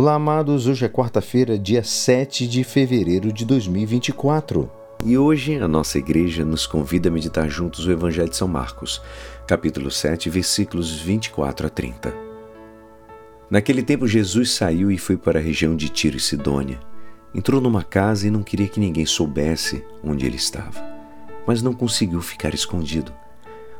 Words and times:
Olá, 0.00 0.14
amados. 0.14 0.68
Hoje 0.68 0.84
é 0.84 0.88
quarta-feira, 0.88 1.58
dia 1.58 1.82
7 1.82 2.46
de 2.46 2.62
fevereiro 2.62 3.32
de 3.32 3.44
2024. 3.44 4.70
E 5.04 5.18
hoje 5.18 5.56
a 5.56 5.66
nossa 5.66 5.98
igreja 5.98 6.44
nos 6.44 6.68
convida 6.68 7.08
a 7.08 7.12
meditar 7.12 7.50
juntos 7.50 7.84
o 7.84 7.90
Evangelho 7.90 8.28
de 8.28 8.36
São 8.36 8.46
Marcos, 8.46 9.02
capítulo 9.44 9.90
7, 9.90 10.30
versículos 10.30 11.00
24 11.00 11.66
a 11.66 11.70
30. 11.70 12.14
Naquele 13.50 13.82
tempo, 13.82 14.06
Jesus 14.06 14.52
saiu 14.52 14.88
e 14.92 14.96
foi 14.96 15.16
para 15.16 15.40
a 15.40 15.42
região 15.42 15.74
de 15.74 15.88
Tiro 15.88 16.16
e 16.16 16.20
Sidônia. 16.20 16.78
Entrou 17.34 17.60
numa 17.60 17.82
casa 17.82 18.28
e 18.28 18.30
não 18.30 18.44
queria 18.44 18.68
que 18.68 18.78
ninguém 18.78 19.04
soubesse 19.04 19.84
onde 20.04 20.24
ele 20.24 20.36
estava, 20.36 20.80
mas 21.44 21.60
não 21.60 21.74
conseguiu 21.74 22.22
ficar 22.22 22.54
escondido 22.54 23.12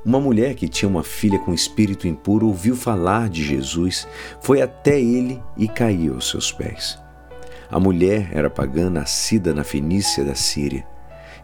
uma 0.04 0.20
mulher 0.20 0.54
que 0.54 0.68
tinha 0.68 0.88
uma 0.88 1.02
filha 1.02 1.38
com 1.38 1.52
espírito 1.52 2.06
impuro 2.06 2.46
ouviu 2.46 2.76
falar 2.76 3.28
de 3.28 3.44
Jesus, 3.44 4.06
foi 4.40 4.62
até 4.62 5.00
ele 5.00 5.42
e 5.56 5.66
caiu 5.68 6.14
aos 6.14 6.30
seus 6.30 6.52
pés. 6.52 6.98
A 7.70 7.78
mulher 7.78 8.30
era 8.32 8.48
pagã 8.48 8.88
nascida 8.88 9.52
na 9.52 9.62
Fenícia 9.62 10.24
da 10.24 10.34
Síria. 10.34 10.86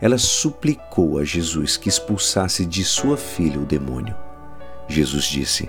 Ela 0.00 0.18
suplicou 0.18 1.18
a 1.18 1.24
Jesus 1.24 1.76
que 1.76 1.88
expulsasse 1.88 2.64
de 2.64 2.82
sua 2.84 3.16
filha 3.16 3.60
o 3.60 3.66
demônio. 3.66 4.16
Jesus 4.88 5.24
disse: 5.24 5.68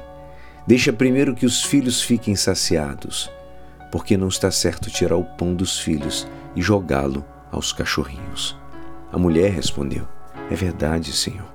Deixa 0.66 0.94
primeiro 0.94 1.36
que 1.36 1.46
os 1.46 1.64
filhos 1.64 2.02
fiquem 2.02 2.36
saciados, 2.36 3.30
porque 3.92 4.18
não 4.18 4.28
está 4.28 4.50
certo 4.50 4.90
tirar 4.90 5.16
o 5.16 5.24
pão 5.24 5.54
dos 5.54 5.80
filhos 5.80 6.28
e 6.56 6.62
jogá-lo 6.62 7.26
aos 7.52 7.74
cachorrinhos. 7.74 8.58
A 9.12 9.18
mulher 9.18 9.52
respondeu: 9.52 10.08
É 10.50 10.56
verdade, 10.56 11.12
Senhor. 11.12 11.55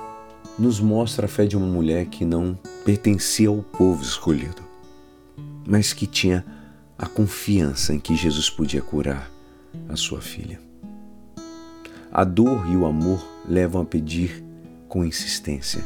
nos 0.57 0.79
mostra 0.79 1.25
a 1.25 1.29
fé 1.29 1.45
de 1.45 1.55
uma 1.55 1.65
mulher 1.65 2.05
que 2.05 2.25
não 2.25 2.57
pertencia 2.85 3.49
ao 3.49 3.57
povo 3.57 4.01
escolhido, 4.01 4.61
mas 5.65 5.93
que 5.93 6.05
tinha 6.05 6.45
a 6.97 7.07
confiança 7.07 7.93
em 7.93 7.99
que 7.99 8.15
Jesus 8.15 8.49
podia 8.49 8.81
curar 8.81 9.31
a 9.89 9.95
sua 9.95 10.21
filha. 10.21 10.59
A 12.11 12.23
dor 12.23 12.69
e 12.69 12.75
o 12.75 12.85
amor 12.85 13.25
levam 13.47 13.81
a 13.81 13.85
pedir 13.85 14.43
com 14.87 15.05
insistência, 15.05 15.83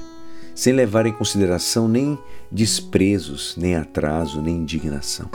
sem 0.56 0.74
levar 0.74 1.06
em 1.06 1.14
consideração 1.14 1.88
nem 1.88 2.18
desprezos, 2.52 3.56
nem 3.58 3.76
atraso, 3.76 4.42
nem 4.42 4.58
indignação. 4.58 5.30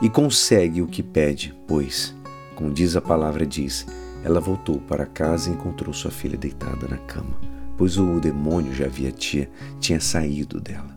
E 0.00 0.08
consegue 0.08 0.80
o 0.80 0.86
que 0.86 1.02
pede, 1.02 1.54
pois, 1.66 2.14
como 2.54 2.72
diz 2.72 2.96
a 2.96 3.00
palavra 3.00 3.46
diz, 3.46 3.86
ela 4.24 4.40
voltou 4.40 4.80
para 4.80 5.06
casa 5.06 5.50
e 5.50 5.52
encontrou 5.52 5.92
sua 5.92 6.10
filha 6.10 6.38
deitada 6.38 6.88
na 6.88 6.98
cama 6.98 7.55
pois 7.76 7.98
o 7.98 8.18
demônio 8.18 8.74
já 8.74 8.86
havia 8.86 9.12
tinha, 9.12 9.48
tinha 9.80 10.00
saído 10.00 10.60
dela. 10.60 10.96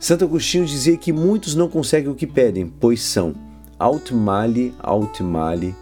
Santo 0.00 0.24
Agostinho 0.24 0.64
dizia 0.64 0.96
que 0.96 1.12
muitos 1.12 1.54
não 1.54 1.68
conseguem 1.68 2.10
o 2.10 2.14
que 2.14 2.26
pedem, 2.26 2.72
pois 2.80 3.02
são 3.02 3.34
aut 3.78 4.14
male, 4.14 4.74
aut 4.78 5.22
male, 5.22 5.74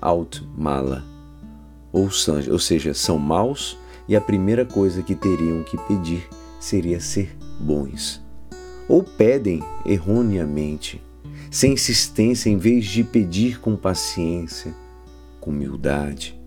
aut 0.00 0.46
mala. 0.56 1.04
Ou, 1.92 2.08
ou 2.50 2.58
seja, 2.58 2.94
são 2.94 3.18
maus 3.18 3.78
e 4.08 4.14
a 4.14 4.20
primeira 4.20 4.64
coisa 4.64 5.02
que 5.02 5.14
teriam 5.14 5.62
que 5.62 5.76
pedir 5.78 6.28
seria 6.60 7.00
ser 7.00 7.36
bons. 7.60 8.22
Ou 8.88 9.02
pedem 9.02 9.62
erroneamente, 9.84 11.02
sem 11.50 11.72
insistência, 11.72 12.48
em 12.48 12.56
vez 12.56 12.86
de 12.86 13.02
pedir 13.02 13.60
com 13.60 13.74
paciência, 13.74 14.72
com 15.40 15.50
humildade, 15.50 16.38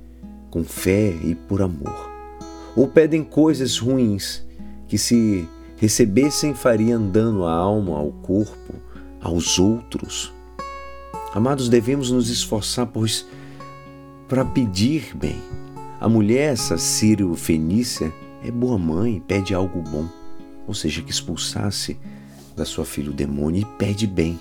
com 0.50 0.64
fé 0.64 1.14
e 1.24 1.36
por 1.36 1.62
amor 1.62 2.19
ou 2.80 2.88
pedem 2.88 3.26
coisas 3.26 3.78
ruins 3.78 4.42
que, 4.88 4.98
se 4.98 5.46
recebessem, 5.76 6.54
fariam 6.54 7.06
dano 7.10 7.46
à 7.46 7.52
alma, 7.52 7.98
ao 7.98 8.10
corpo, 8.10 8.74
aos 9.20 9.60
outros. 9.60 10.32
Amados, 11.34 11.68
devemos 11.68 12.10
nos 12.10 12.30
esforçar, 12.30 12.88
pois, 12.88 13.28
para 14.30 14.46
pedir 14.46 15.14
bem. 15.14 15.36
A 16.00 16.08
mulher, 16.08 16.54
essa 16.54 16.78
Sírio 16.78 17.36
Fenícia, 17.36 18.14
é 18.46 18.50
boa 18.50 18.78
mãe, 18.78 19.22
pede 19.28 19.54
algo 19.54 19.82
bom, 19.82 20.08
ou 20.66 20.74
seja, 20.74 21.02
que 21.02 21.12
expulsasse 21.12 21.98
da 22.56 22.64
sua 22.64 22.86
filha 22.86 23.12
o 23.12 23.14
demônio 23.14 23.64
e 23.64 23.78
pede 23.78 24.08
bem. 24.08 24.40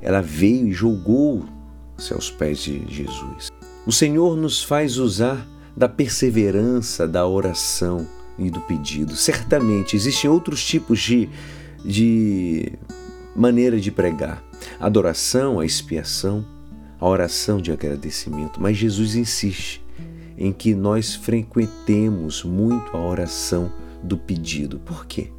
Ela 0.00 0.22
veio 0.22 0.68
e 0.68 0.72
jogou-se 0.72 2.12
aos 2.12 2.30
pés 2.30 2.60
de 2.60 2.86
Jesus. 2.86 3.50
O 3.84 3.90
Senhor 3.90 4.36
nos 4.36 4.62
faz 4.62 4.98
usar 4.98 5.44
da 5.76 5.88
perseverança, 5.88 7.08
da 7.08 7.26
oração 7.26 8.06
e 8.38 8.50
do 8.50 8.60
pedido. 8.60 9.16
Certamente 9.16 9.96
existem 9.96 10.28
outros 10.28 10.64
tipos 10.64 11.00
de, 11.00 11.28
de 11.84 12.72
maneira 13.34 13.80
de 13.80 13.90
pregar: 13.90 14.42
a 14.78 14.86
adoração, 14.86 15.60
a 15.60 15.66
expiação, 15.66 16.44
a 17.00 17.06
oração 17.06 17.60
de 17.60 17.72
agradecimento. 17.72 18.60
Mas 18.60 18.76
Jesus 18.76 19.14
insiste 19.14 19.82
em 20.36 20.52
que 20.52 20.74
nós 20.74 21.14
frequentemos 21.14 22.42
muito 22.42 22.96
a 22.96 23.00
oração 23.00 23.72
do 24.02 24.16
pedido. 24.16 24.78
Por 24.80 25.06
quê? 25.06 25.30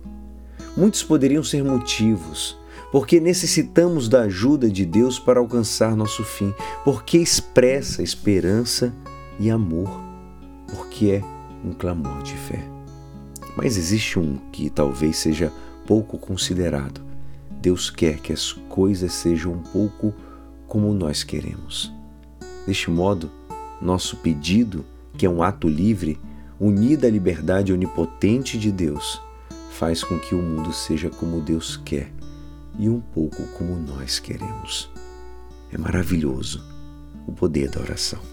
Muitos 0.77 1.03
poderiam 1.03 1.43
ser 1.43 1.63
motivos, 1.63 2.57
porque 2.91 3.19
necessitamos 3.19 4.07
da 4.07 4.21
ajuda 4.21 4.69
de 4.69 4.85
Deus 4.85 5.19
para 5.19 5.39
alcançar 5.39 5.95
nosso 5.95 6.23
fim, 6.23 6.53
porque 6.83 7.17
expressa 7.17 8.01
esperança 8.01 8.93
e 9.39 9.49
amor 9.51 10.12
porque 10.73 11.11
é 11.11 11.21
um 11.63 11.71
clamor 11.71 12.23
de 12.23 12.33
fé. 12.33 12.63
Mas 13.55 13.77
existe 13.77 14.17
um 14.17 14.37
que 14.51 14.69
talvez 14.69 15.17
seja 15.17 15.53
pouco 15.85 16.17
considerado. 16.17 17.01
Deus 17.61 17.89
quer 17.89 18.19
que 18.19 18.33
as 18.33 18.51
coisas 18.51 19.13
sejam 19.13 19.53
um 19.53 19.59
pouco 19.61 20.13
como 20.67 20.93
nós 20.93 21.23
queremos. 21.23 21.93
Deste 22.65 22.89
modo, 22.89 23.29
nosso 23.79 24.17
pedido, 24.17 24.83
que 25.17 25.25
é 25.25 25.29
um 25.29 25.43
ato 25.43 25.67
livre, 25.67 26.19
unido 26.59 27.05
à 27.05 27.09
liberdade 27.09 27.71
onipotente 27.71 28.57
de 28.57 28.71
Deus, 28.71 29.21
faz 29.71 30.03
com 30.03 30.17
que 30.17 30.33
o 30.33 30.41
mundo 30.41 30.73
seja 30.73 31.09
como 31.09 31.41
Deus 31.41 31.77
quer 31.77 32.11
e 32.79 32.89
um 32.89 32.99
pouco 32.99 33.43
como 33.57 33.75
nós 33.75 34.17
queremos. 34.19 34.89
É 35.71 35.77
maravilhoso 35.77 36.63
o 37.27 37.31
poder 37.31 37.69
da 37.69 37.81
oração. 37.81 38.32